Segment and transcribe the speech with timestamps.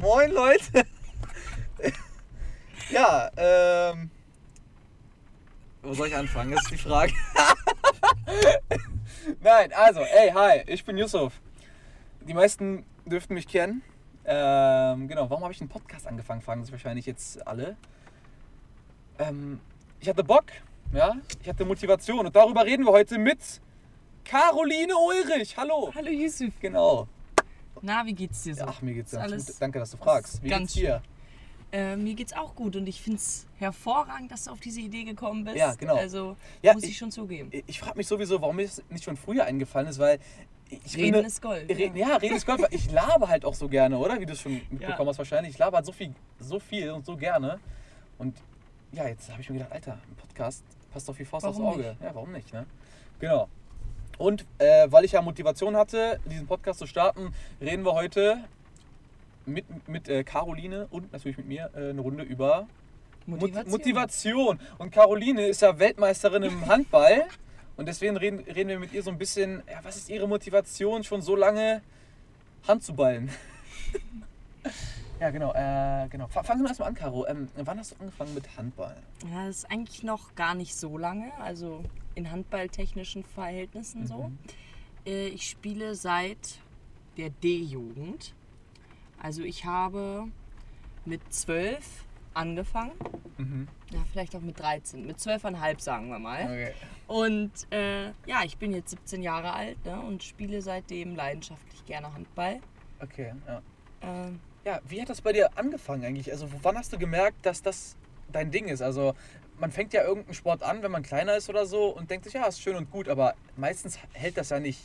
[0.00, 0.86] Moin Leute.
[2.90, 4.10] ja, ähm.
[5.82, 6.52] Wo soll ich anfangen?
[6.52, 7.12] Das ist die Frage.
[9.40, 11.40] Nein, also, ey, hi, ich bin Yusuf.
[12.20, 13.82] Die meisten dürften mich kennen.
[14.24, 17.76] Ähm, genau, warum habe ich einen Podcast angefangen, fragen sich wahrscheinlich jetzt alle.
[19.18, 19.60] Ähm,
[19.98, 20.44] ich hatte Bock,
[20.92, 23.38] ja, ich hatte Motivation und darüber reden wir heute mit
[24.24, 25.56] Caroline Ulrich.
[25.56, 25.90] Hallo.
[25.94, 26.52] Hallo Yusuf.
[26.60, 27.08] Genau.
[27.82, 28.64] Na, wie geht's dir so?
[28.66, 29.56] Ach, mir geht's ganz gut.
[29.60, 30.42] Danke, dass du fragst.
[30.42, 31.02] Wie ganz geht's dir?
[31.72, 35.44] Äh, mir geht's auch gut und ich find's hervorragend, dass du auf diese Idee gekommen
[35.44, 35.56] bist.
[35.56, 35.94] Ja, genau.
[35.94, 37.50] Also Ja, muss ich, ich- schon zugeben.
[37.66, 40.18] Ich frage mich sowieso, warum mir das nicht schon früher eingefallen ist, weil
[40.68, 41.68] ich Reden finde, ist Gold.
[41.70, 42.60] Re ja, reden ist Gold.
[42.70, 44.20] Ich laber halt auch so gerne, oder?
[44.20, 45.06] Wie du es schon mitbekommen Ja.
[45.06, 45.52] hast wahrscheinlich.
[45.52, 47.60] Ich laber halt so viel, so viel und so gerne.
[48.18, 48.36] Und
[48.92, 51.74] ja, jetzt habe ich mir gedacht, Alter, ein Podcast passt doch wie Faust aufs Warum
[51.74, 51.88] Auge.
[51.90, 52.02] nicht?
[52.02, 52.66] Ja, warum nicht, ne?
[53.20, 53.48] Genau.
[54.20, 58.44] Und äh, weil ich ja Motivation hatte, diesen Podcast zu starten, reden wir heute
[59.46, 62.66] mit, mit äh, Caroline und natürlich mit mir äh, eine Runde über
[63.24, 63.70] Motivation.
[63.70, 64.60] Motivation.
[64.76, 67.24] Und Caroline ist ja Weltmeisterin im Handball.
[67.78, 71.02] Und deswegen reden, reden wir mit ihr so ein bisschen, ja, was ist ihre Motivation,
[71.02, 71.80] schon so lange
[72.68, 73.30] Hand zu ballen?
[75.18, 75.54] ja, genau.
[75.54, 76.26] Äh, genau.
[76.28, 77.26] Fa- Fangen wir erstmal an, Caro.
[77.26, 78.96] Ähm, wann hast du angefangen mit Handball?
[79.32, 81.82] Ja, das ist eigentlich noch gar nicht so lange, also
[82.14, 84.24] in handballtechnischen Verhältnissen so.
[84.28, 84.38] Mhm.
[85.06, 86.60] Äh, ich spiele seit
[87.16, 88.34] der D-Jugend.
[89.22, 90.28] Also ich habe
[91.04, 92.92] mit zwölf angefangen.
[93.38, 93.68] Mhm.
[93.92, 95.06] Ja, vielleicht auch mit 13.
[95.06, 96.44] Mit zwölfeinhalb, sagen wir mal.
[96.44, 96.72] Okay.
[97.08, 102.12] Und äh, ja, ich bin jetzt 17 Jahre alt ne, und spiele seitdem leidenschaftlich gerne
[102.14, 102.60] Handball.
[103.02, 103.62] Okay, ja.
[104.02, 106.30] Ähm, Ja, wie hat das bei dir angefangen eigentlich?
[106.30, 107.96] Also wann hast du gemerkt, dass das
[108.30, 108.80] dein Ding ist?
[108.82, 109.14] Also
[109.60, 112.34] man fängt ja irgendeinen Sport an, wenn man kleiner ist oder so und denkt sich,
[112.34, 114.80] ja, ist schön und gut, aber meistens hält das ja nicht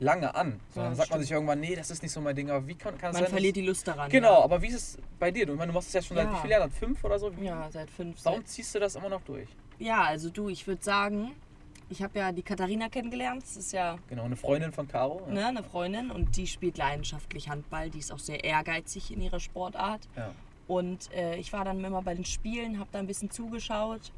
[0.00, 0.60] lange an.
[0.72, 1.22] Sondern Ja, sagt man stimmt.
[1.22, 2.50] sich irgendwann, nee, das ist nicht so mein Ding.
[2.50, 3.30] Aber wie kann, kann man sein?
[3.30, 4.10] verliert die Lust daran.
[4.10, 5.46] Genau, aber wie ist es bei dir?
[5.46, 6.32] Du, meine, du machst es ja schon seit Ja.
[6.34, 6.70] wie vielen Jahren?
[6.70, 7.30] Seit Fünf oder so?
[7.40, 8.16] Ja, ja seit fünf.
[8.24, 9.48] Warum Seit, ziehst du das immer noch durch?
[9.78, 11.32] ja, also du, ich würde sagen,
[11.90, 13.42] ich habe ja die Katharina kennengelernt.
[13.42, 15.22] Das ist ja Genau, eine Freundin von Caro.
[15.28, 15.32] Ja.
[15.34, 17.90] ne, eine Freundin und die spielt leidenschaftlich Handball.
[17.90, 20.00] Die ist auch sehr ehrgeizig in ihrer Sportart.
[20.16, 20.30] Ja.
[20.66, 24.12] Und äh, ich war dann immer bei den Spielen, habe da ein bisschen zugeschaut.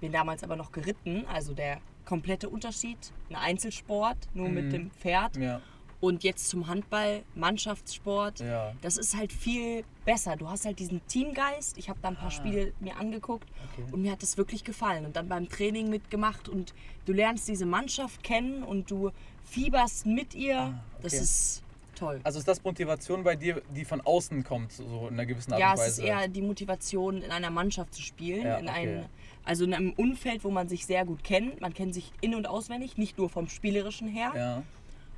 [0.00, 2.98] Bin damals aber noch geritten, also der komplette Unterschied.
[3.30, 4.54] Ein Einzelsport, nur Mhm.
[4.54, 5.36] mit dem Pferd.
[5.36, 5.60] Ja,
[6.00, 8.40] Und jetzt zum Handball, Mannschaftssport.
[8.40, 8.72] ja.
[8.82, 10.34] Das ist halt viel besser.
[10.36, 11.78] Du hast halt diesen Teamgeist.
[11.78, 12.30] Ich habe da ein paar Ah.
[12.32, 13.84] Spiele mir angeguckt Okay.
[13.92, 15.06] und mir hat das wirklich gefallen.
[15.06, 16.74] Und dann beim Training mitgemacht und
[17.04, 19.12] du lernst diese Mannschaft kennen und du
[19.44, 20.58] fieberst mit ihr.
[20.58, 21.22] Ah, Das okay.
[21.22, 21.62] ist
[22.02, 22.20] toll.
[22.24, 25.60] Also ist das Motivation bei dir, die von außen kommt, so in einer gewissen Art
[25.60, 26.02] Ja, und es Weise?
[26.02, 28.44] ist eher die Motivation, in einer Mannschaft zu spielen.
[28.44, 28.76] Ja, in okay.
[28.76, 29.04] einem,
[29.44, 31.60] also in einem Umfeld, wo man sich sehr gut kennt.
[31.60, 34.32] Man kennt sich in- und auswendig, nicht nur vom Spielerischen her.
[34.34, 34.62] Ja.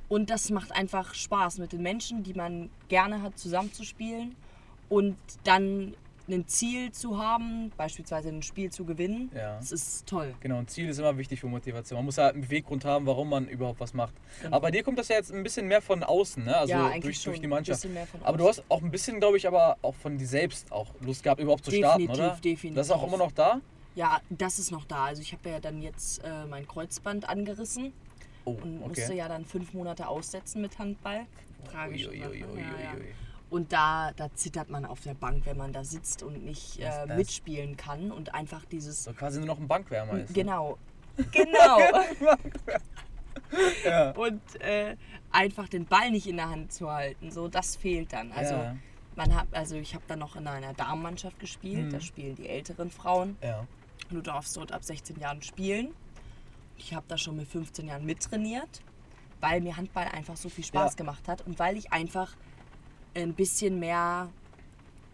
[0.07, 4.35] Und das macht einfach Spaß mit den Menschen, die man gerne hat, zusammenzuspielen.
[4.87, 5.95] Und dann
[6.27, 9.31] ein Ziel zu haben, beispielsweise ein Spiel zu gewinnen.
[9.35, 9.57] Ja.
[9.57, 10.33] Das ist toll.
[10.39, 11.97] Genau, ein Ziel ist immer wichtig für Motivation.
[11.97, 14.13] Man muss halt einen Beweggrund haben, warum man überhaupt was macht.
[14.41, 14.55] Genau.
[14.55, 16.57] Aber bei dir kommt das ja jetzt ein bisschen mehr von außen, ne?
[16.57, 17.87] Also ja, durch, durch die Mannschaft.
[18.23, 21.23] Aber du hast auch ein bisschen, glaube ich, aber auch von dir selbst auch Lust
[21.23, 22.39] gehabt, überhaupt zu starten, Definitiv, oder?
[22.43, 22.75] definitiv.
[22.75, 23.61] Das ist auch immer noch da?
[23.95, 25.05] Ja, das ist noch da.
[25.05, 27.93] Also ich habe ja dann jetzt äh, mein Kreuzband angerissen
[28.45, 31.25] Oh, und musste ja dann fünf Monate aussetzen mit Handball.
[31.71, 32.63] Tragische Ui, ui, ui,
[33.49, 37.05] Und da, da zittert man auf der Bank, wenn man da sitzt und nicht äh,
[37.15, 39.03] mitspielen kann und einfach dieses.
[39.03, 40.29] So quasi nur noch ein Bankwärmer ist.
[40.29, 40.33] ne?
[40.35, 40.77] Genau.
[41.31, 41.79] Genau.
[43.85, 44.11] Ja.
[44.11, 44.97] und äh,
[45.31, 47.31] einfach den Ball nicht in der Hand zu halten.
[47.31, 48.31] So, das fehlt dann.
[48.31, 48.75] Also, ja.
[49.15, 51.85] man hat, also ich habe dann noch in einer Damenmannschaft gespielt.
[51.85, 51.89] Mhm.
[51.91, 53.37] Da spielen die älteren Frauen.
[53.41, 53.65] ja.
[54.09, 55.93] Du darfst dort ab 16 Jahren spielen.
[56.77, 58.81] Ich habe da schon mit 15 Jahren mittrainiert,
[59.39, 60.97] weil mir Handball einfach so viel Spaß Ja.
[60.97, 62.35] gemacht hat und weil ich einfach
[63.15, 64.29] ein bisschen mehr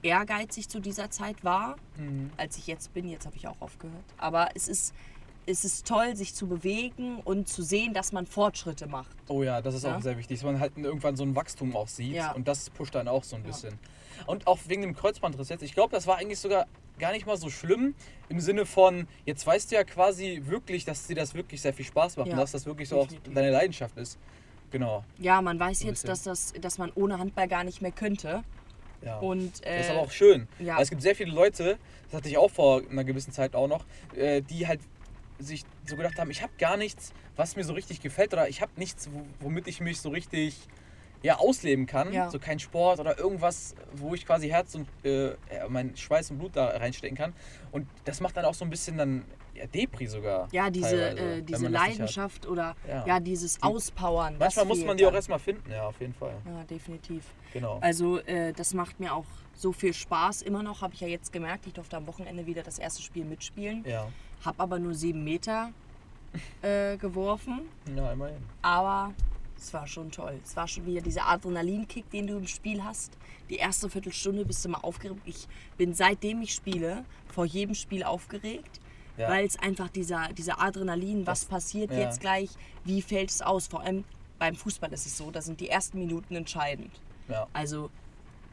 [0.04, 2.32] ehrgeizig zu dieser Zeit war, Mhm.
[2.38, 3.08] als ich jetzt bin.
[3.08, 4.04] Jetzt habe ich auch aufgehört.
[4.18, 4.94] Aber es ist,
[5.46, 9.16] es ist toll, sich zu bewegen und zu sehen, dass man Fortschritte macht.
[9.28, 9.96] Oh ja, das ist Ja.
[9.98, 12.32] auch sehr wichtig, dass man halt irgendwann so ein Wachstum auch sieht Ja.
[12.32, 13.48] und das pusht dann auch so ein Ja.
[13.48, 13.78] bisschen.
[14.26, 16.66] Und auch wegen dem Kreuzbandriss jetzt, ich glaube, das war eigentlich sogar
[17.00, 17.96] gar nicht mal so schlimm
[18.30, 21.86] im Sinne von, jetzt weißt du ja quasi wirklich, dass dir das wirklich sehr viel
[21.86, 24.18] Spaß macht und dass das wirklich so auch deine Leidenschaft ist.
[24.72, 25.04] Genau.
[25.20, 28.44] Ja, man weiß jetzt, dass, das, dass man ohne Handball gar nicht mehr könnte.
[29.04, 29.18] Ja.
[29.20, 30.48] Und, äh, das ist aber auch schön.
[30.60, 30.76] ja.
[30.76, 33.68] Weil es gibt sehr viele Leute, das hatte ich auch vor einer gewissen Zeit auch
[33.68, 33.84] noch,
[34.16, 34.80] äh, die halt
[35.40, 38.62] sich so gedacht haben, ich habe gar nichts, was mir so richtig gefällt oder ich
[38.62, 40.56] habe nichts, wo- womit ich mich so richtig
[41.24, 42.12] ja, ausleben kann.
[42.14, 42.30] Ja.
[42.30, 45.36] So kein Sport oder irgendwas, wo ich quasi Herz und äh,
[45.70, 47.34] mein Schweiß und Blut da reinstecken kann.
[47.72, 50.48] Und das macht dann auch so ein bisschen dann ja, Depri sogar.
[50.52, 51.68] Ja, diese, äh, diese.
[51.68, 53.06] Leidenschaft oder Ja.
[53.06, 54.38] ja, dieses Auspowern.
[54.40, 56.34] Manchmal muss man die auch erstmal finden, ja, auf jeden Fall.
[56.46, 57.26] Ja, definitiv.
[57.54, 57.78] Genau.
[57.82, 60.42] Also äh, das macht mir auch so viel Spaß.
[60.42, 63.26] Immer noch habe ich ja jetzt gemerkt, ich durfte am Wochenende wieder das erste Spiel
[63.26, 63.84] mitspielen.
[63.86, 64.08] Ja,
[64.44, 65.72] Habe aber nur sieben Meter
[66.62, 67.62] äh, geworfen.
[67.96, 68.42] ja immerhin.
[68.62, 69.14] Aber
[69.62, 70.40] es war schon toll.
[70.44, 73.18] Es war schon wieder dieser Adrenalinkick, den du im Spiel hast.
[73.50, 75.22] Die erste Viertelstunde bist du mal aufgeregt.
[75.26, 75.48] Ich
[75.78, 78.80] bin seitdem ich spiele, vor jedem Spiel aufgeregt.
[79.18, 79.30] Ja.
[79.30, 82.00] Weil es einfach dieser, dieser Adrenalin, was Das- passiert ja.
[82.00, 82.50] jetzt gleich,
[82.86, 83.68] wie fällt es aus?
[83.68, 84.04] Vor allem
[84.40, 86.92] beim Fußball ist es so, da sind die ersten Minuten entscheidend.
[87.28, 87.46] Ja.
[87.54, 87.92] Also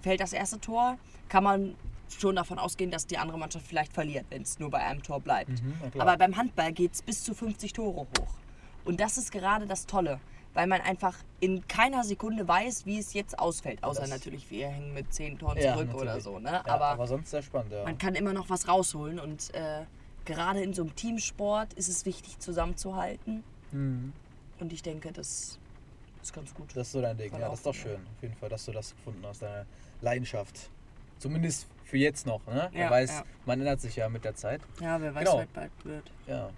[0.03, 1.75] fällt das erste Tor, kann man
[2.19, 5.21] schon davon ausgehen, dass die andere Mannschaft vielleicht verliert, wenn es nur bei einem Tor
[5.21, 5.51] bleibt.
[5.63, 5.75] Mhm.
[5.99, 8.35] Aber beim Handball geht es bis zu 50 Tore hoch.
[8.85, 10.19] Und das ist gerade das Tolle,
[10.59, 13.85] weil man einfach in keiner Sekunde weiß, wie es jetzt ausfällt.
[13.85, 16.25] Außer Das- natürlich, wir hängen mit 10 Toren Ja, zurück oder natürlich.
[16.25, 16.41] so.
[16.41, 16.51] Ne?
[16.51, 17.85] Ja, aber, aber sonst sehr spannend, ja.
[17.85, 19.21] man kann immer noch was rausholen.
[19.21, 19.85] Und äh,
[20.25, 23.45] gerade in so einem Teamsport ist es wichtig, zusammenzuhalten.
[23.71, 24.13] Mhm.
[24.59, 25.61] Und ich denke, das
[26.21, 26.71] ist ganz gut.
[26.75, 27.95] Das ist so dein Ding, ja, das ist doch schön.
[28.17, 29.65] Auf jeden Fall, dass du das gefunden hast, deine
[30.01, 30.71] Leidenschaft.
[31.21, 32.69] Zumindest für jetzt noch, ne?
[32.73, 34.61] Wer weiß, man ändert sich ja mit der Zeit.
[34.81, 35.39] Ja, wer weiß, Genau.
[35.39, 36.11] wie es bald wird.
[36.27, 36.51] Ja.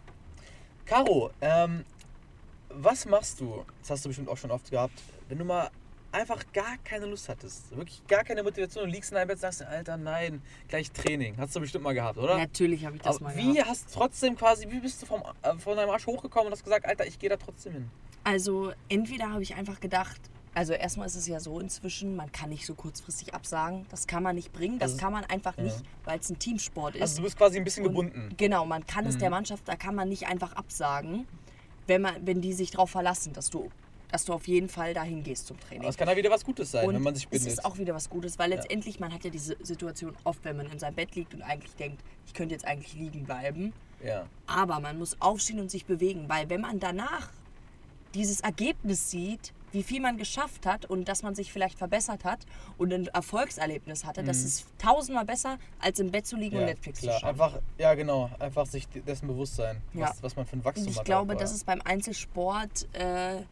[0.87, 1.85] Caro, ähm,
[2.73, 3.65] was machst du?
[3.81, 4.95] Das hast du bestimmt auch schon oft gehabt,
[5.29, 5.71] wenn du mal
[6.13, 9.41] einfach gar keine Lust hattest, wirklich gar keine Motivation und liegst in deinem Bett und
[9.43, 11.37] sagst, Alter, nein, gleich Training.
[11.37, 12.37] Hast du bestimmt mal gehabt, oder?
[12.37, 13.69] Natürlich habe ich das Aber mal wie gehabt.
[13.71, 16.65] hast du trotzdem quasi, wie bist du vom, äh, von deinem Arsch hochgekommen und hast
[16.65, 17.91] gesagt, Alter, ich gehe da trotzdem hin?
[18.25, 20.21] Also entweder habe ich einfach gedacht,
[20.53, 23.87] also erstmal ist es ja so inzwischen, man kann nicht so kurzfristig absagen.
[23.89, 24.81] Das kann man nicht bringen.
[24.81, 25.63] Das Also- kann man einfach ja.
[25.65, 27.03] nicht, weil es ein Teamsport ist.
[27.03, 28.35] Also du bist quasi ein bisschen Und gebunden.
[28.37, 29.21] Genau, man kann es Mhm.
[29.21, 31.29] der Mannschaft, da kann man nicht einfach absagen,
[31.87, 33.71] wenn, man, wenn die sich darauf verlassen, dass du,
[34.11, 35.83] dass du auf jeden Fall dahin gehst zum Training.
[35.83, 37.53] Aber es kann ja wieder was Gutes sein, und wenn man sich es bindet.
[37.53, 40.67] ist auch wieder was Gutes, weil letztendlich, man hat ja diese Situation oft, wenn man
[40.67, 43.73] in seinem Bett liegt und eigentlich denkt, ich könnte jetzt eigentlich liegen bleiben.
[44.05, 44.27] ja.
[44.47, 47.31] Aber man muss aufstehen und sich bewegen, weil wenn man danach
[48.15, 52.41] dieses Ergebnis sieht, wie viel man geschafft hat und dass man sich vielleicht verbessert hat
[52.79, 56.69] und ein Erfolgserlebnis hatte, das ist tausendmal besser, als im Bett zu liegen und Mhm.
[56.69, 57.15] Ja, Netflix klar.
[57.15, 57.31] zu schauen.
[57.31, 60.09] Einfach, ja genau, einfach sich dessen bewusst sein, Ja.
[60.11, 61.05] was, was man für ein Wachstum Und ich hat.
[61.05, 63.43] glaube, auch, das ist beim Einzelsport äh,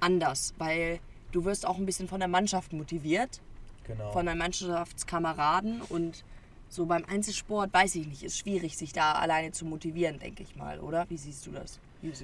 [0.00, 1.00] anders, weil
[1.32, 3.40] du wirst auch ein bisschen von der Mannschaft motiviert,
[3.84, 4.12] genau.
[4.12, 6.24] von deinen Mannschaftskameraden und
[6.68, 10.56] so beim Einzelsport, weiß ich nicht, ist schwierig, sich da alleine zu motivieren, denke ich
[10.56, 11.06] mal, oder?
[11.08, 11.78] Wie siehst du das?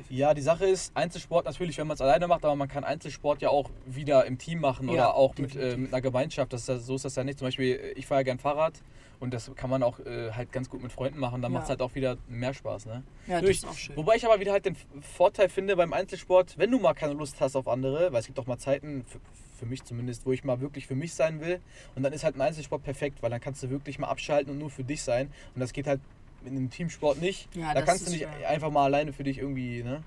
[0.09, 3.43] Ja, die Sache ist, Einzelsport natürlich, wenn man es alleine macht, aber man kann Einzelsport
[3.43, 6.53] ja auch wieder im Team machen Ja, oder auch mit, äh, mit einer Gemeinschaft.
[6.53, 7.38] Das ist ja, so ist das ja nicht.
[7.38, 8.75] Zum Beispiel, äh, ich fahre ja gern Fahrrad
[9.21, 11.43] und das kann man auch äh, halt ganz gut mit Freunden machen.
[11.43, 11.59] Dann Ja.
[11.59, 12.87] macht es halt auch wieder mehr Spaß.
[12.87, 13.03] Ne?
[13.27, 13.97] Ja, das Durch- ist auch schön.
[13.97, 17.41] Wobei ich aber wieder halt den Vorteil finde beim Einzelsport, wenn du mal keine Lust
[17.41, 19.21] hast auf andere, weil es gibt auch mal Zeiten, für,
[19.59, 21.61] für mich zumindest, wo ich mal wirklich für mich sein will.
[21.94, 24.59] Und dann ist halt ein Einzelsport perfekt, weil dann kannst du wirklich mal abschalten und
[24.59, 25.31] nur für dich sein.
[25.55, 26.00] Und das geht halt
[26.45, 27.49] in einem Teamsport nicht.
[27.55, 28.49] Ja, da kannst du nicht schwer.
[28.49, 30.03] einfach mal alleine für dich irgendwie, ne?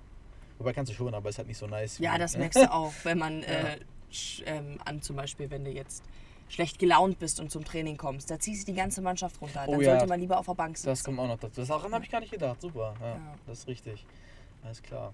[0.57, 1.99] Wobei kannst du schon, aber ist halt nicht so nice.
[1.99, 2.39] Ja, wie- das ne?
[2.39, 3.77] merkst du auch, wenn man äh,
[4.11, 6.03] sch- ähm, an zum Beispiel, wenn du jetzt
[6.49, 9.65] schlecht gelaunt bist und zum Training kommst, da ziehst du die ganze Mannschaft runter.
[9.65, 9.91] Dann Oh ja.
[9.91, 10.87] sollte man lieber auf der Bank sitzen.
[10.89, 11.61] Das kommt auch noch dazu.
[11.61, 12.61] Das daran habe ich gar nicht gedacht.
[12.61, 12.93] Super.
[13.01, 13.19] Ja, Ja.
[13.47, 14.05] Das ist richtig.
[14.63, 15.13] Alles klar.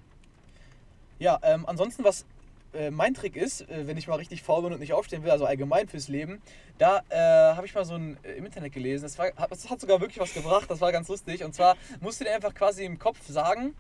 [1.18, 2.25] Ja, ähm, ansonsten, was
[2.74, 5.31] äh, mein Trick ist, äh, wenn ich mal richtig faul bin und nicht aufstehen will,
[5.31, 6.42] also allgemein fürs Leben,
[6.77, 9.04] da äh, habe ich mal so ein äh, im Internet gelesen.
[9.04, 10.69] Das, war, hat, das hat sogar wirklich was gebracht.
[10.69, 11.44] Das war ganz lustig.
[11.44, 13.75] Und zwar musst du dir einfach quasi im Kopf sagen,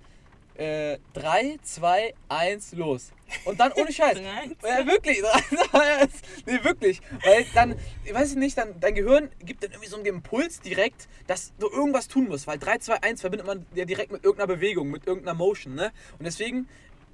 [0.59, 3.13] 3, 2, 1, los.
[3.45, 4.17] Und dann ohne Scheiß.
[4.19, 5.21] Ja, wirklich.
[6.45, 6.99] nee, wirklich.
[7.23, 11.07] Weil dann, ich weiß nicht, dann, dein Gehirn gibt dann irgendwie so einen Impuls direkt,
[11.27, 12.45] dass du irgendwas tun musst.
[12.45, 15.75] Weil 3, 2, 1 verbindet man ja direkt mit irgendeiner Bewegung, mit irgendeiner Motion.
[15.75, 15.93] Ne?
[16.17, 16.67] Und deswegen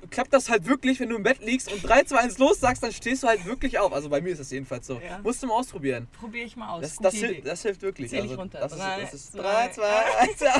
[0.10, 2.84] klappt das halt wirklich, wenn du im Bett liegst und 3, 2, 1 los sagst,
[2.84, 3.94] dann stehst du halt wirklich auf.
[3.94, 5.00] Also bei mir ist das jedenfalls so.
[5.00, 5.20] Ja.
[5.24, 6.08] Musst du mal ausprobieren.
[6.20, 6.82] Probiere ich mal aus.
[6.82, 8.10] Das, das, hilft, das hilft wirklich.
[8.10, 8.60] Zähl ich also, runter.
[8.60, 9.84] Das ist, das ist zwei, 3, 2,
[10.20, 10.56] 1, ja.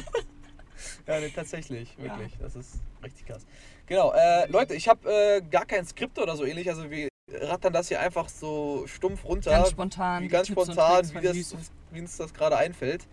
[1.08, 2.34] Ja, nee, tatsächlich, wirklich.
[2.40, 3.46] Das ist richtig krass.
[3.88, 6.70] Genau, äh, Leute, ich habe äh, gar kein Skript oder so ähnlich.
[6.70, 9.52] Also wir rattern das hier einfach so stumpf runter.
[9.52, 10.24] Ganz spontan.
[10.24, 11.56] Wie ganz spontan, wie, das,
[11.92, 13.08] wie uns das gerade einfällt.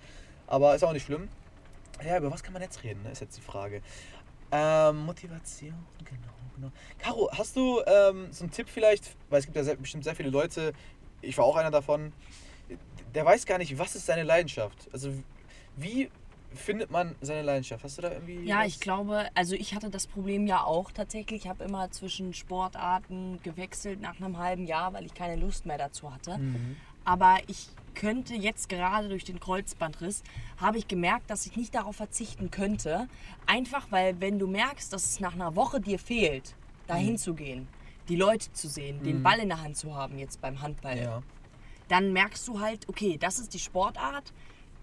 [0.46, 1.28] Aber ist auch nicht schlimm.
[2.04, 3.80] Ja, über was kann man jetzt reden, ist jetzt die Frage.
[4.52, 6.70] Ähm, Motivation, genau, genau.
[6.98, 10.14] Caro, hast du ähm, so einen Tipp vielleicht, weil es gibt ja sehr, bestimmt sehr
[10.14, 10.72] viele Leute,
[11.22, 12.12] ich war auch einer davon,
[13.14, 14.88] der weiß gar nicht, was ist seine Leidenschaft?
[14.92, 15.12] Also
[15.76, 16.10] wie
[16.54, 17.82] findet man seine Leidenschaft?
[17.82, 18.66] Hast du da irgendwie Ja, was?
[18.68, 21.44] ich glaube, also ich hatte das Problem ja auch tatsächlich.
[21.44, 25.78] Ich habe immer zwischen Sportarten gewechselt nach einem halben Jahr, weil ich keine Lust mehr
[25.78, 26.38] dazu hatte.
[26.38, 26.76] Mhm.
[27.04, 30.22] Aber ich könnte jetzt gerade durch den Kreuzbandriss,
[30.58, 33.06] habe ich gemerkt, dass ich nicht darauf verzichten könnte.
[33.46, 36.54] Einfach weil, wenn du merkst, dass es nach einer Woche dir fehlt,
[36.86, 37.68] dahin zu gehen,
[38.08, 41.22] die Leute zu sehen, den Ball in der Hand zu haben, jetzt beim Handball, Ja.
[41.88, 44.32] dann merkst du halt, okay, das ist die Sportart,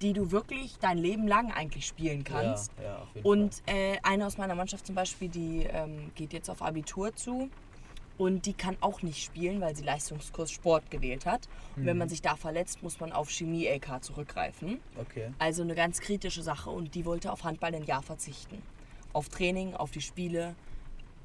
[0.02, 2.72] die du wirklich dein Leben lang eigentlich spielen kannst.
[2.82, 2.84] Ja,
[3.14, 7.14] ja, Und äh, eine aus meiner Mannschaft zum Beispiel, die ähm, geht jetzt auf Abitur
[7.16, 7.50] zu
[8.20, 11.48] und die kann auch nicht spielen, weil sie Leistungskurs Sport gewählt hat.
[11.76, 12.00] Und wenn Mhm.
[12.00, 14.80] man sich da verletzt, muss man auf Chemie-LK zurückgreifen.
[15.00, 15.32] Okay.
[15.40, 18.62] Also eine ganz kritische Sache und die wollte auf Handball ein Jahr verzichten.
[19.14, 20.54] Auf Training, auf die Spiele,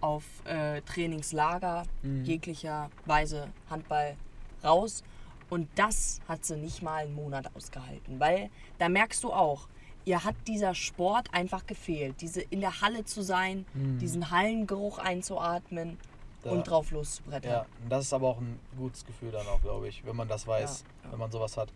[0.00, 2.24] auf äh, Trainingslager, Mhm.
[2.24, 4.16] jeglicher Weise Handball
[4.62, 5.02] raus.
[5.50, 9.68] Und das hat sie nicht mal einen Monat ausgehalten, weil da merkst du auch,
[10.04, 12.20] ihr hat dieser Sport einfach gefehlt.
[12.20, 15.98] Diese in der Halle zu sein, diesen Hallengeruch einzuatmen Mhm.
[16.44, 17.50] Da- und drauf loszubrettern.
[17.50, 20.28] Ja, und das ist aber auch ein gutes Gefühl dann auch, glaube ich, wenn man
[20.28, 21.12] das weiß, Ja, ja.
[21.12, 21.70] wenn man sowas hat.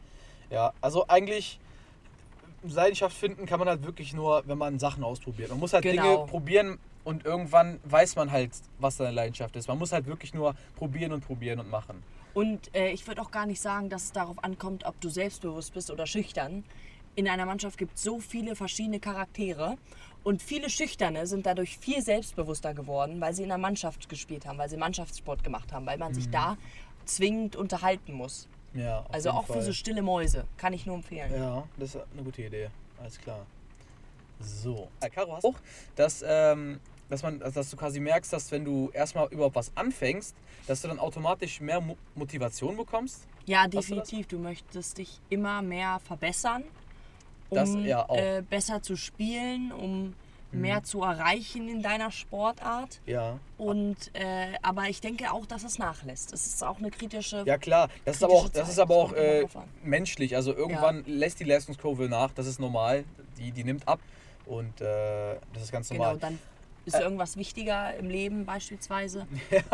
[0.51, 1.59] Ja, also eigentlich
[2.63, 5.51] Leidenschaft finden kann man halt wirklich nur, wenn man Sachen ausprobiert.
[5.51, 6.03] Man muss halt Genau.
[6.03, 9.69] Dinge probieren und irgendwann weiß man halt, was deine Leidenschaft ist.
[9.69, 12.03] Man muss halt wirklich nur probieren und probieren und machen.
[12.35, 15.73] Und äh, ich würde auch gar nicht sagen, dass es darauf ankommt, ob du selbstbewusst
[15.73, 16.65] bist oder schüchtern.
[17.15, 19.77] In einer Mannschaft gibt es so viele verschiedene Charaktere
[20.29, 24.59] und viele Schüchterne sind dadurch viel selbstbewusster geworden, weil sie in der Mannschaft gespielt haben,
[24.59, 26.59] weil sie Mannschaftssport gemacht haben, weil man sich da
[27.07, 28.47] zwingend unterhalten muss.
[28.75, 29.63] Ja, auf Also jeden auch für Fall.
[29.63, 30.45] so stille Mäuse.
[30.59, 31.33] Kann ich nur empfehlen.
[31.33, 32.69] Ja, das ist eine gute Idee.
[33.01, 33.47] Alles klar.
[34.39, 34.89] So.
[35.01, 35.55] Äh, Caro, hast du auch,
[35.97, 39.75] dass, ähm, dass, man, also dass du quasi merkst, dass wenn du erstmal überhaupt was
[39.79, 43.27] anfängst, dass du dann automatisch mehr Mo Motivation bekommst?
[43.47, 44.27] Ja, Hast du definitiv.
[44.27, 46.65] Du, möchtest dich immer mehr verbessern,
[47.51, 48.17] um Das ja auch.
[48.17, 48.23] Mhm.
[48.23, 50.15] Äh, besser zu spielen, um
[50.51, 53.01] mehr zu erreichen in deiner Sportart.
[53.07, 53.39] Ja.
[53.59, 56.33] Und äh, aber ich denke auch, dass es nachlässt.
[56.33, 57.43] Es ist auch eine kritische.
[57.47, 59.47] Ja klar, das ist aber auch, das ist aber auch äh,
[59.83, 60.37] menschlich.
[60.37, 63.05] Also irgendwann lässt die Leistungskurve nach, das ist normal.
[63.39, 64.01] Die, die nimmt ab
[64.47, 66.19] und äh, das ist ganz genau, normal.
[66.19, 66.39] dann
[66.87, 69.27] ist irgendwas wichtiger im Leben beispielsweise.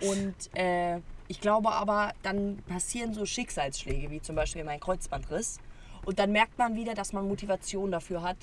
[0.00, 5.58] Und äh, ich glaube aber, dann passieren so Schicksalsschläge, wie zum Beispiel mein Kreuzbandriss.
[6.04, 8.36] Und dann merkt man wieder, dass man Motivation dafür hat,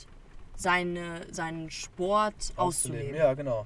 [0.55, 3.15] seine, seinen Sport auszuleben.
[3.15, 3.65] Ja, genau.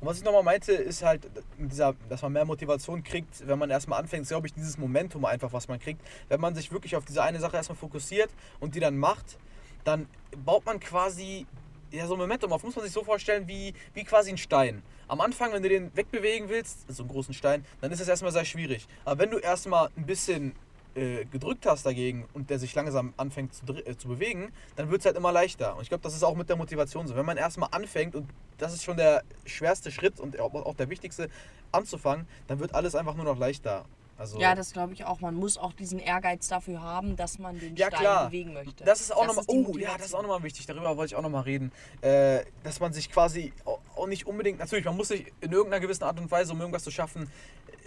[0.00, 3.70] Und was ich nochmal meinte, ist halt, dieser, dass man mehr Motivation kriegt, wenn man
[3.70, 6.00] erstmal anfängt, glaube ich, dieses Momentum einfach, was man kriegt.
[6.28, 9.38] Wenn man sich wirklich auf diese eine Sache erstmal fokussiert und die dann macht,
[9.84, 10.08] dann
[10.44, 11.46] baut man quasi
[11.92, 12.64] ja, so ein Momentum auf.
[12.64, 14.82] Muss man sich so vorstellen wie, wie quasi ein Stein.
[15.06, 18.32] Am Anfang, wenn du den wegbewegen willst, so einen großen Stein, dann ist das erstmal
[18.32, 18.88] sehr schwierig.
[19.04, 20.52] Aber wenn du erstmal ein bisschen
[20.94, 25.00] äh, gedrückt hast dagegen und der sich langsam anfängt zu, äh, zu bewegen, dann wird
[25.00, 25.76] es halt immer leichter.
[25.76, 27.16] Und ich glaube, das ist auch mit der Motivation so.
[27.16, 31.28] Wenn man erstmal anfängt, und das ist schon der schwerste Schritt und auch der wichtigste,
[31.72, 33.84] anzufangen, dann wird alles einfach nur noch leichter.
[34.18, 35.20] Also, Ja, das glaube ich auch.
[35.20, 38.26] Man muss auch diesen Ehrgeiz dafür haben, dass man den Ja, Stein klar.
[38.26, 38.84] bewegen möchte.
[38.84, 41.22] Das ist auch nochmal, oh ja, das ist auch nochmal wichtig, darüber wollte ich auch
[41.22, 41.72] nochmal reden.
[42.02, 45.80] Äh, dass man sich quasi au- auch nicht unbedingt, natürlich, man muss sich in irgendeiner
[45.80, 47.28] gewissen Art und Weise, um irgendwas zu schaffen,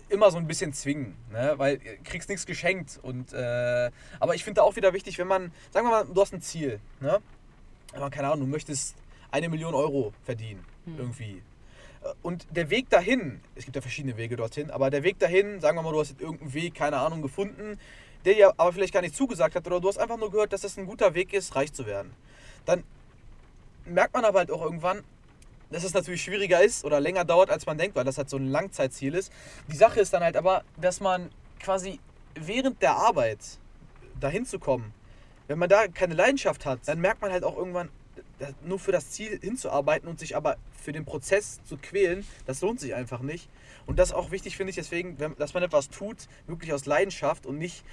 [0.10, 1.54] immer so ein bisschen zwingen, ne?
[1.58, 3.00] weil du kriegst nichts geschenkt.
[3.02, 6.22] Und, äh, aber ich finde da auch wieder wichtig, wenn man, sagen wir mal, du
[6.22, 7.20] hast ein Ziel, ne?
[7.94, 8.96] Aber keine Ahnung, du möchtest
[9.32, 10.64] eine Million Euro verdienen,
[10.98, 11.42] irgendwie.
[12.04, 15.60] Äh, Und der Weg dahin, es gibt ja verschiedene Wege dorthin, aber der Weg dahin,
[15.62, 17.80] sagen wir mal, du hast jetzt irgendeinen Weg, keine Ahnung, gefunden,
[18.26, 20.62] der dir aber vielleicht gar nicht zugesagt hat oder du hast einfach nur gehört, dass
[20.62, 22.12] das ein guter Weg ist, reich zu werden.
[22.66, 22.84] Dann
[23.86, 25.04] merkt man aber halt auch irgendwann,
[25.70, 28.38] dass es natürlich schwieriger ist oder länger dauert, als man denkt, weil das halt so
[28.38, 29.32] ein Langzeitziel ist.
[29.72, 31.30] Die Sache ist dann halt aber, dass man
[31.60, 32.00] quasi
[32.36, 33.40] während der Arbeit
[34.20, 34.94] dahin zu kommen,
[35.48, 37.90] wenn man da keine Leidenschaft hat, dann merkt man halt auch irgendwann,
[38.64, 42.80] nur für das Ziel hinzuarbeiten und sich aber für den Prozess zu quälen, das lohnt
[42.80, 43.50] sich einfach nicht.
[43.86, 47.58] Und das auch wichtig, finde ich, deswegen, dass man etwas tut, wirklich aus Leidenschaft und
[47.58, 47.84] nicht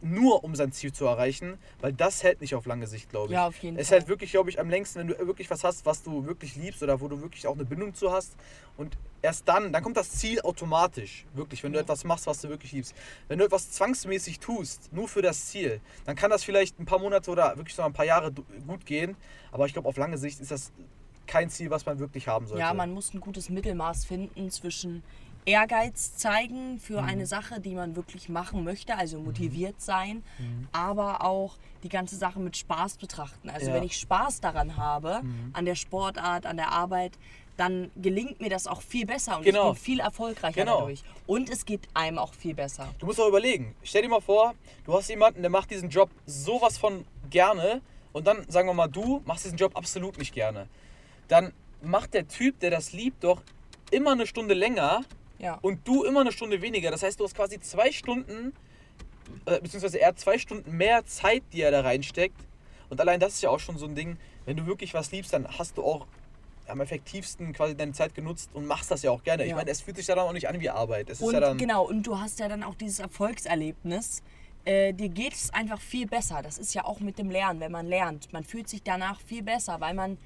[0.00, 3.32] nur um sein Ziel zu erreichen, weil das hält nicht auf lange Sicht, glaube ich.
[3.32, 3.98] Ja, auf jeden es Fall.
[3.98, 6.82] hält wirklich, glaube ich, am längsten, wenn du wirklich was hast, was du wirklich liebst
[6.82, 8.36] oder wo du wirklich auch eine Bindung zu hast.
[8.76, 11.26] Und erst dann, dann kommt das Ziel automatisch.
[11.34, 11.82] Wirklich, wenn du Ja.
[11.82, 12.94] etwas machst, was du wirklich liebst.
[13.26, 17.00] Wenn du etwas zwangsmäßig tust, nur für das Ziel, dann kann das vielleicht ein paar
[17.00, 19.16] Monate oder wirklich so ein paar Jahre du- gut gehen.
[19.50, 20.70] Aber ich glaube, auf lange Sicht ist das
[21.26, 22.60] kein Ziel, was man wirklich haben sollte.
[22.60, 25.02] Ja, man muss ein gutes Mittelmaß finden zwischen
[25.48, 27.08] Ehrgeiz zeigen für Mhm.
[27.08, 30.22] eine Sache, die man wirklich machen möchte, also motiviert sein,
[30.72, 33.48] aber auch die ganze Sache mit Spaß betrachten.
[33.48, 33.72] Also Ja.
[33.72, 33.76] Mhm.
[33.76, 35.22] wenn ich Spaß daran habe,
[35.54, 37.12] an der Sportart, an der Arbeit,
[37.56, 39.72] dann gelingt mir das auch viel besser und Genau.
[39.72, 40.80] ich bin viel erfolgreicher Genau.
[40.80, 41.02] dadurch.
[41.26, 42.86] Und es geht einem auch viel besser.
[43.00, 43.74] Du musst auch überlegen.
[43.82, 47.80] Stell dir mal vor, du hast jemanden, der macht diesen Job sowas von gerne
[48.12, 50.68] und dann, sagen wir mal, du machst diesen Job absolut nicht gerne.
[51.26, 51.52] Dann
[51.82, 53.42] macht der Typ, der das liebt, doch
[53.90, 55.02] immer eine Stunde länger
[55.38, 55.58] Ja.
[55.62, 56.90] und du immer eine Stunde weniger.
[56.90, 58.52] Das heißt, du hast quasi zwei Stunden,
[59.46, 62.40] äh, beziehungsweise er hat zwei Stunden mehr Zeit, die er da reinsteckt.
[62.90, 64.16] Und allein das ist ja auch schon so ein Ding,
[64.46, 66.06] wenn du wirklich was liebst, dann hast du auch
[66.66, 69.44] am effektivsten quasi deine Zeit genutzt und machst das ja auch gerne.
[69.44, 69.56] Ich Ja.
[69.56, 71.08] meine, es fühlt sich ja dann auch nicht an wie Arbeit.
[71.10, 74.22] Es ist Und ja genau, und du hast ja dann auch dieses Erfolgserlebnis,
[74.64, 76.40] äh, dir geht es einfach viel besser.
[76.42, 78.32] Das ist ja auch mit dem Lernen, wenn man lernt.
[78.32, 80.18] Man fühlt sich danach viel besser, weil man,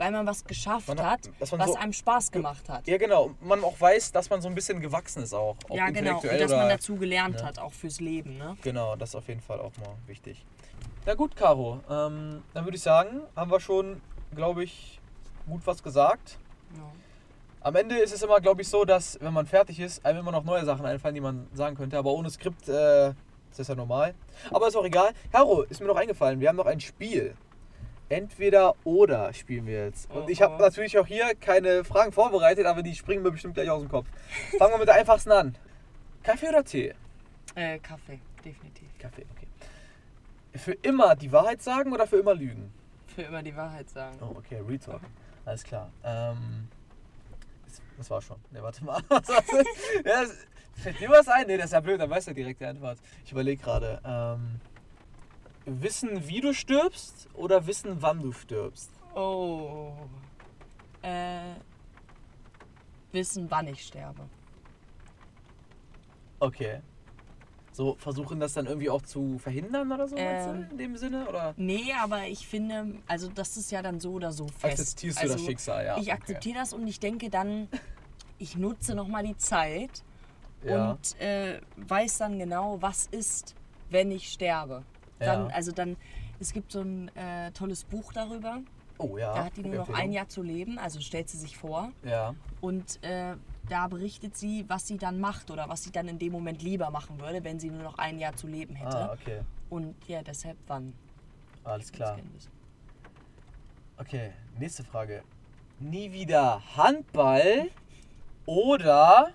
[0.00, 2.86] weil man was geschafft Man hat, hat- was so- einem Spaß gemacht hat.
[2.88, 3.32] Ja, genau.
[3.42, 5.56] Man auch weiß, dass man so ein bisschen gewachsen ist auch.
[5.68, 6.20] auch Ja, genau.
[6.20, 7.46] Und dass man dazu gelernt Ja.
[7.46, 8.38] hat, auch fürs Leben.
[8.38, 8.56] Ne?
[8.62, 10.42] Genau, das ist auf jeden Fall auch mal wichtig.
[11.04, 11.80] Na gut, Caro.
[11.90, 14.00] Ähm, dann würde ich sagen, haben wir schon,
[14.34, 14.98] glaube ich,
[15.46, 16.38] gut was gesagt.
[16.76, 16.82] Ja.
[17.60, 20.32] Am Ende ist es immer, glaube ich, so, dass, wenn man fertig ist, einem immer
[20.32, 21.98] noch neue Sachen einfallen, die man sagen könnte.
[21.98, 23.12] Aber ohne Skript, äh,
[23.50, 24.14] das ist ja normal.
[24.50, 25.12] Aber ist auch egal.
[25.30, 27.34] Caro, ist mir noch eingefallen, wir haben noch ein Spiel.
[28.10, 30.10] Entweder oder spielen wir jetzt.
[30.10, 30.58] Und ich habe Oh.
[30.58, 34.08] natürlich auch hier keine Fragen vorbereitet, aber die springen mir bestimmt gleich aus dem Kopf.
[34.58, 35.56] Fangen wir mit der einfachsten an.
[36.24, 36.92] Kaffee oder Tee?
[37.54, 38.88] Äh, Kaffee, definitiv.
[38.98, 39.46] Kaffee, okay.
[40.58, 42.72] Für immer die Wahrheit sagen oder für immer lügen?
[43.06, 44.18] Für immer die Wahrheit sagen.
[44.20, 45.02] Oh, okay, Retalk.
[45.44, 45.90] Alles klar.
[46.04, 46.68] Ähm,
[47.96, 48.38] das, war schon.
[48.50, 49.00] Ne, warte mal.
[50.04, 50.24] Ja,
[50.74, 51.46] fällt dir was ein?
[51.46, 52.98] Ne, das ist ja blöd, dann weißt du direkt die Antwort.
[53.24, 54.00] Ich überlege gerade.
[54.04, 54.60] Ähm,
[55.80, 58.90] wissen, wie du stirbst oder wissen, wann du stirbst?
[59.14, 59.92] Oh.
[61.02, 61.54] Äh,
[63.12, 64.22] wissen, wann ich sterbe.
[66.38, 66.80] Okay.
[67.72, 70.66] So versuchen das dann irgendwie auch zu verhindern oder so, Ähm.
[70.66, 71.26] du, in dem Sinne?
[71.28, 74.80] Oder Nee, aber ich finde, also das ist ja dann so oder so fest.
[74.80, 75.84] akzeptierst du also, das Schicksal?
[75.84, 75.96] Ja.
[75.98, 77.68] Ich akzeptiere das und ich denke dann,
[78.38, 80.02] ich nutze nochmal die Zeit
[80.62, 80.72] Okay.
[80.72, 80.90] Ja.
[80.90, 83.54] und äh, weiß dann genau, was ist,
[83.88, 84.84] wenn ich sterbe.
[85.20, 85.54] Dann, Ja.
[85.54, 85.96] Also dann,
[86.40, 88.58] es gibt so ein äh, tolles Buch darüber.
[88.98, 89.32] oh ja.
[89.34, 91.92] Da hat die nur noch ein Jahr zu leben, also stellt sie sich vor.
[92.02, 92.34] Ja.
[92.60, 93.36] Und äh,
[93.68, 96.90] da berichtet sie, was sie dann macht oder was sie dann in dem Moment lieber
[96.90, 98.96] machen würde, wenn sie nur noch ein Jahr zu leben hätte.
[98.96, 99.40] Ah, okay.
[99.68, 100.92] Und ja, deshalb wann.
[101.64, 102.18] Alles klar.
[103.98, 105.22] Okay, nächste Frage.
[105.78, 107.68] Nie wieder Handball
[108.46, 109.32] oder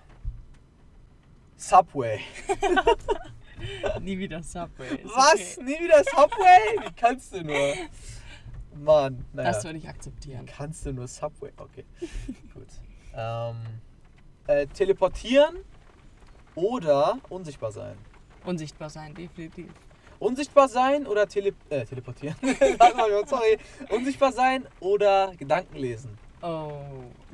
[1.56, 2.20] Subway?
[4.00, 4.96] Nie wieder Subway.
[4.96, 5.34] ist Was?
[5.58, 5.64] okay.
[5.64, 6.86] Nie wieder Subway?
[6.88, 7.74] Wie kannst du nur?
[8.74, 9.52] Mann, naja.
[9.52, 10.46] Das würde ich Wie akzeptieren.
[10.46, 11.52] kannst du nur Subway?
[11.56, 11.84] Okay,
[12.52, 12.66] gut.
[13.14, 13.56] Ähm,
[14.46, 15.56] äh, teleportieren
[16.54, 17.96] oder unsichtbar sein?
[18.44, 19.72] Unsichtbar sein, definitiv.
[20.18, 22.36] Unsichtbar sein oder tele äh, teleportieren?
[22.78, 23.58] Mal, Sorry.
[23.90, 26.18] Unsichtbar sein oder Gedanken lesen?
[26.42, 26.70] Oh,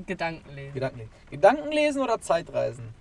[0.06, 0.74] Gedankenlesen.
[0.74, 1.10] Gedanken lesen.
[1.30, 2.94] Gedanken lesen oder Zeitreisen?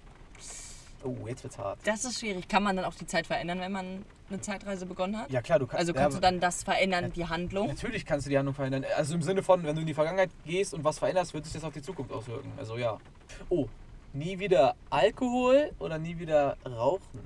[1.03, 1.79] Oh, jetzt wird's hart.
[1.85, 2.47] Das ist schwierig.
[2.47, 5.31] Kann man dann auch die Zeit verändern, wenn man eine Zeitreise begonnen hat?
[5.31, 5.79] Ja klar, du kannst.
[5.79, 7.67] Also ja, kannst du dann das verändern, die Handlung?
[7.67, 8.85] Natürlich kannst du die Handlung verändern.
[8.95, 11.53] Also im Sinne von, wenn du in die Vergangenheit gehst und was veränderst, wird sich
[11.53, 12.51] das auf die Zukunft auswirken.
[12.57, 12.97] Also ja.
[13.49, 13.67] Oh,
[14.13, 17.19] nie wieder Alkohol oder nie wieder rauchen?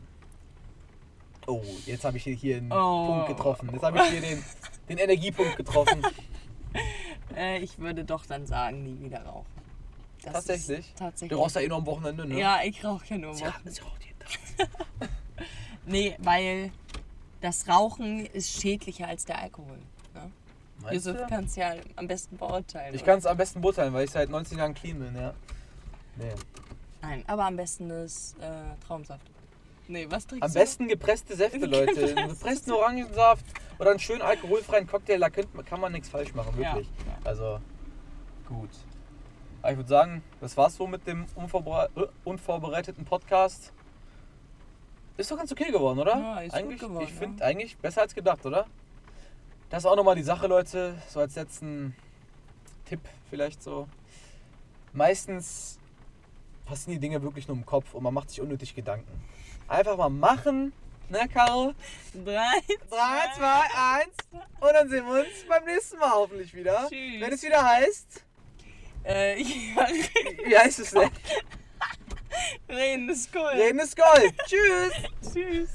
[1.47, 3.05] Oh, jetzt habe ich hier einen Oh.
[3.07, 3.69] Punkt getroffen.
[3.71, 4.43] Jetzt habe ich hier den,
[4.89, 6.01] den Energiepunkt getroffen.
[7.35, 9.45] Äh, ich würde doch dann sagen, nie wieder rauchen.
[10.25, 10.93] Das Tatsächlich?
[10.97, 11.29] Tatsächlich.
[11.38, 12.39] Du rauchst ja eh noch am Wochenende, ne?
[12.39, 13.69] Ja, ich rauche ja nur Ja, Wochen.
[13.69, 14.69] sie raucht jeden Tag.
[15.88, 16.71] Nee, weil
[17.41, 19.77] das Rauchen ist schädlicher als der Alkohol.
[20.15, 20.31] Ne?
[20.81, 21.27] Meinst Yusuf du?
[21.27, 22.95] kann es ja am besten beurteilen.
[22.95, 25.33] Ich kann es am besten beurteilen, weil ich seit 19 Jahren clean bin, ja.
[26.15, 26.33] Nee.
[27.03, 28.51] Nein, aber am besten ist äh,
[28.88, 29.29] Traumsaft.
[29.88, 30.59] Nee, was trinkst Am du?
[30.59, 32.15] besten gepresste Säfte, Leute.
[32.17, 33.45] Einen gepressten Orangensaft
[33.77, 36.88] oder einen schönen alkoholfreien Cocktail, da könnt, kann man nichts falsch machen, Ja, wirklich.
[37.05, 37.17] ja.
[37.29, 37.59] Also,
[38.47, 38.71] gut.
[39.65, 43.73] Aber ich würde sagen, das war's so mit dem unvorbere äh, unvorbereiteten Podcast.
[45.17, 46.15] Ist doch ganz okay geworden, oder?
[46.19, 47.15] Ja, ist gut eigentlich, geworden, ich ja.
[47.15, 48.67] finde eigentlich besser als gedacht, oder?
[49.71, 51.95] Das ist auch nochmal die Sache, Leute, so als letzten
[52.86, 52.99] Tipp
[53.32, 53.88] vielleicht so.
[54.93, 55.80] Meistens
[56.65, 59.19] passieren die Dinge wirklich nur im Kopf und man macht sich unnötig Gedanken.
[59.67, 60.73] Einfach mal machen,
[61.10, 61.73] ne, Caro?
[62.13, 62.60] Drei.
[62.91, 63.62] 3, 2,
[63.95, 64.10] 1
[64.60, 66.88] und dann sehen wir uns beim nächsten Mal hoffentlich wieder.
[66.88, 67.19] Tschüss.
[67.19, 68.24] Wenn es wieder heißt,
[69.05, 69.41] Äh,
[69.75, 69.87] ja,
[70.45, 71.09] wie heißt es denn?
[72.69, 73.47] Reden ist cool.
[73.53, 74.33] Reden ist Gold.
[74.45, 75.33] Tschüss.
[75.33, 75.69] Tschüss.